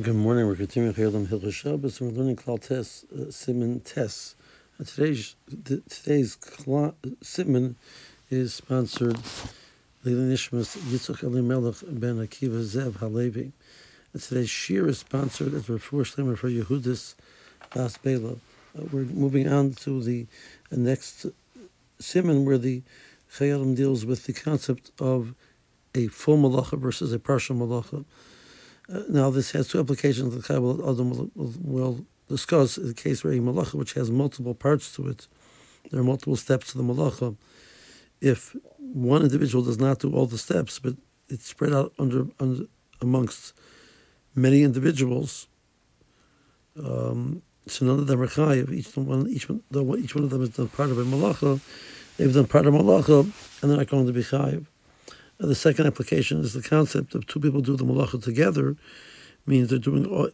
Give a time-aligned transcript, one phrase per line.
[0.00, 0.46] Good morning.
[0.46, 4.34] We're continuing Chayolim Hilchos Shabbos, and we're learning Klal Tes, uh, Siman Tes.
[4.78, 5.36] And today's
[5.90, 7.74] today's Siman
[8.30, 9.18] is sponsored
[10.02, 13.52] Lili Nishmas Yitzchak Elimelech Ben Akiva Zev Halevi.
[14.14, 17.14] And today's shiur is sponsored as Refuah Shlemer for Yehudis
[17.74, 18.32] Bas Bela.
[18.32, 20.26] Uh, we're moving on to the
[20.72, 21.26] uh, next
[22.00, 22.80] Siman, where the
[23.34, 25.34] Chayei Adam deals with the concept of
[25.94, 28.06] a full malacha versus a partial malacha.
[28.92, 32.76] Uh, now, this has two applications the Chayei Adam will, will, will discuss.
[32.76, 35.26] In the case where a malacha, which has multiple parts to it,
[35.90, 37.36] there are multiple steps to the malacha.
[38.20, 40.94] If one individual does not do all the steps, but
[41.28, 42.64] it's spread out under, under
[43.00, 43.54] amongst
[44.34, 45.48] many individuals,
[46.82, 48.72] um, so none of them are chayiv.
[48.72, 49.62] Each one, each one,
[49.98, 51.60] each one of them has done part of a malacha.
[52.18, 53.20] They've done part of malacha,
[53.62, 54.66] and they're not going to be chayiv.
[55.42, 58.76] And the second application is the concept of two people do the malacha together,
[59.44, 60.30] means they're doing all,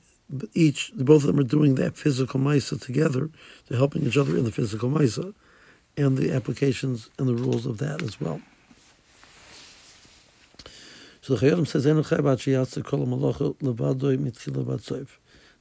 [0.53, 3.31] each, both of them are doing that physical maisa together.
[3.67, 5.33] They're helping each other in the physical maisa,
[5.97, 8.43] and the applications and the rules of that as well.
[11.23, 11.85] So the Chayyim says.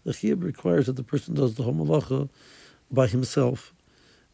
[0.04, 2.28] The Chiyab requires that the person does the whole malacha
[2.92, 3.74] by himself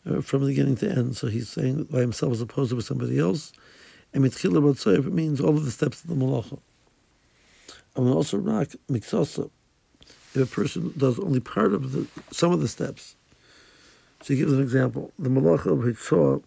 [0.09, 1.15] uh, from the beginning to end.
[1.15, 3.53] So he's saying by himself as opposed to with somebody else.
[4.13, 6.59] And mitchila b'tzoyv, it means all of the steps of the malacha.
[7.95, 9.49] And also rak miksasa,
[10.35, 13.15] if a person does only part of the some of the steps.
[14.21, 15.11] So he gives an example.
[15.19, 16.43] The malacha of hitzah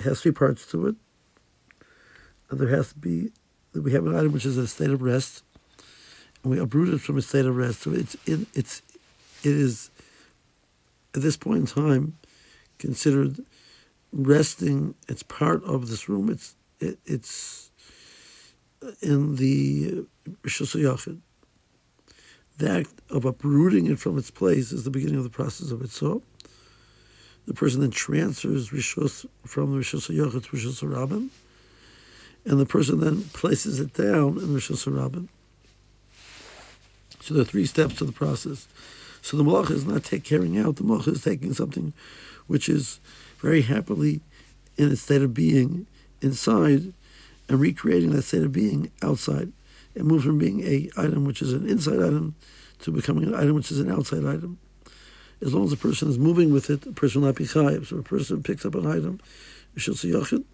[0.00, 0.96] has three parts to it.
[2.50, 3.32] And there has to be,
[3.72, 5.42] we have an item which is a state of rest,
[6.42, 7.80] and we uproot it from a state of rest.
[7.80, 8.82] So it's, it, it's,
[9.42, 9.90] it is,
[11.14, 12.18] at this point in time,
[12.78, 13.42] considered
[14.12, 14.94] resting.
[15.08, 16.28] It's part of this room.
[16.28, 17.70] It's it, it's
[18.82, 20.04] uh, in the
[20.42, 21.20] Rishos Yachid.
[22.58, 25.82] The act of uprooting it from its place is the beginning of the process of
[25.82, 25.90] it.
[25.90, 26.22] So
[27.46, 31.30] the person then transfers Rishos from the Rishos Yachid to Rishos Rabbin,
[32.44, 35.28] and the person then places it down in Rishos Rabbin.
[37.20, 38.66] So there are three steps to the process.
[39.22, 41.92] So the malach is not take, carrying out, the malach is taking something
[42.48, 42.98] which is
[43.38, 44.20] very happily
[44.76, 45.86] in its state of being
[46.22, 46.92] inside
[47.48, 49.52] and recreating that state of being outside.
[49.94, 52.34] It moves from being a item which is an inside item
[52.80, 54.58] to becoming an item which is an outside item.
[55.40, 57.86] As long as the person is moving with it, the person will not be chayiv.
[57.86, 59.20] So a person picks up an item,
[59.76, 60.44] see Yachid,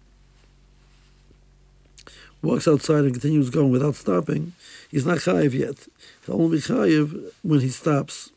[2.41, 4.53] walks outside and continues going without stopping,
[4.89, 5.87] he's not chayiv yet.
[6.25, 8.31] He'll only be chayiv when he stops.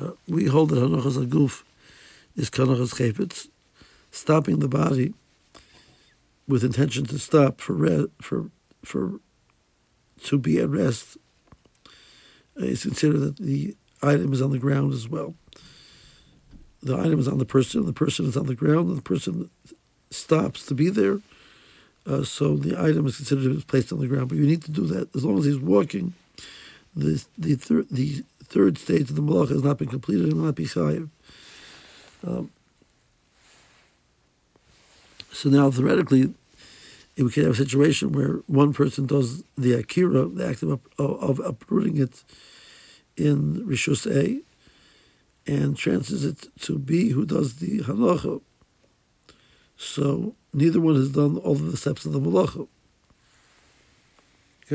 [0.00, 1.62] Uh, we hold that hanachas aguf
[2.36, 3.48] is kanachas chaypitz,
[4.10, 5.14] stopping the body
[6.46, 8.50] with intention to stop for re- for
[8.84, 9.20] for
[10.24, 11.16] to be at rest,
[12.60, 15.34] uh, it's considered that the item is on the ground as well.
[16.82, 19.50] The item is on the person, the person is on the ground, and the person
[20.10, 21.20] stops to be there.
[22.06, 24.28] Uh, so the item is considered to be placed on the ground.
[24.28, 26.12] But you need to do that as long as he's walking.
[26.94, 30.44] The the, thir- the third stage of the malach has not been completed and will
[30.44, 31.08] not be chayiv.
[32.26, 32.50] Um,
[35.34, 36.32] so now, theoretically,
[37.18, 41.40] we could have a situation where one person does the akira, the act of, of
[41.40, 42.22] uprooting it
[43.16, 44.40] in Rishus A,
[45.46, 48.40] and transfers it to B, who does the halacha.
[49.76, 52.68] So neither one has done all of the steps of the malacha.
[54.68, 54.70] The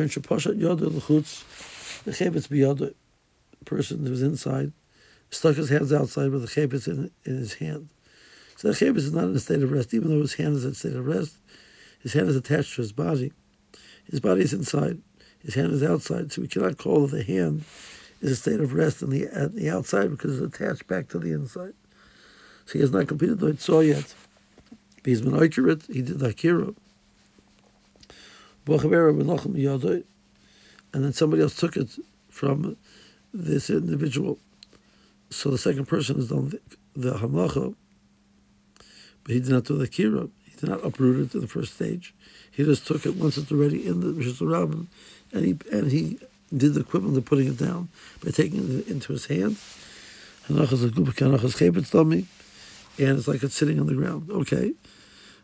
[3.65, 4.73] person who's inside,
[5.31, 7.89] stuck his hands outside with the chayvitz in, in his hand.
[8.59, 10.65] So the Chavis is not in a state of rest, even though his hand is
[10.65, 11.37] in a state of rest.
[12.01, 13.31] His hand is attached to his body.
[14.11, 14.99] His body is inside.
[15.41, 16.33] His hand is outside.
[16.33, 17.63] So we cannot call the hand
[18.19, 21.19] is a state of rest on the, at the outside because it's attached back to
[21.19, 21.71] the inside.
[22.65, 24.13] So he has not completed the Itzah yet.
[25.05, 25.83] He's been accurate.
[25.83, 26.73] He did the Akira.
[30.93, 31.97] And then somebody else took it
[32.29, 32.75] from
[33.33, 34.37] this individual.
[35.29, 36.59] So the second person has done the,
[36.93, 37.17] the
[39.29, 40.27] but he did not do the kira.
[40.45, 42.15] He did not uproot it to the first stage.
[42.49, 44.87] He just took it once it's already in the Rishis Rabbin,
[45.31, 46.17] and he and he
[46.51, 47.89] did the equivalent of putting it down
[48.25, 49.55] by taking it into his hand.
[50.47, 50.71] And it's
[53.27, 54.31] like it's sitting on the ground.
[54.31, 54.73] Okay.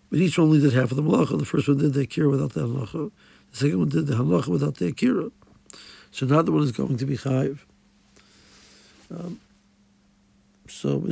[0.10, 1.38] But each one only did half of the malacha.
[1.38, 3.12] The first one did the akira without the halacha.
[3.52, 5.30] The second one did the halacha without the akira.
[6.10, 7.60] So now the one is going to be chayiv.
[9.12, 9.40] Um,
[10.68, 11.04] so,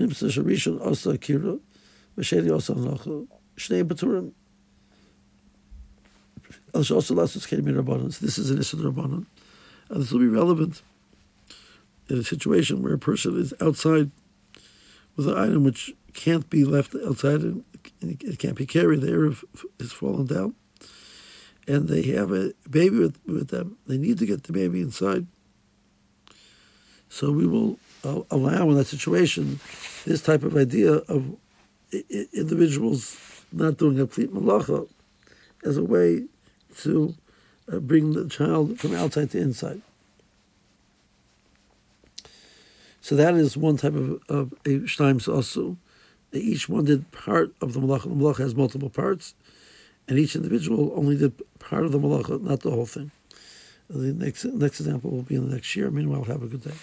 [0.83, 1.59] also akira,
[2.17, 3.25] ושאין יוסון לכו,
[3.57, 4.29] שני בתורים.
[6.73, 8.11] Al Shasal Asus came in Rabbanon.
[8.11, 9.25] So this is an Issa Rabbanon.
[9.89, 10.81] And this will be relevant
[12.09, 14.09] in a situation where a person is outside
[15.15, 17.63] with an item which can't be left outside and
[18.01, 19.01] it can't be carried.
[19.01, 19.43] The Eruv
[19.79, 20.55] has fallen down.
[21.67, 23.77] And they have a baby with, with them.
[23.87, 25.27] They need to get the baby inside.
[27.07, 29.59] So we will uh, allow in that situation
[30.05, 31.37] this type of idea of
[32.33, 33.17] individuals
[33.51, 34.87] not doing a complete malacha
[35.63, 36.25] as a way
[36.77, 37.15] to
[37.71, 39.81] uh, bring the child from outside to inside.
[43.01, 45.77] So that is one type of, of a shtaim also.
[46.31, 48.03] Each one did part of the malacha.
[48.03, 49.35] The malacha has multiple parts,
[50.07, 53.11] and each individual only did part of the malacha, not the whole thing.
[53.89, 55.91] The next next example will be in the next year.
[55.91, 56.73] Meanwhile, have a good day.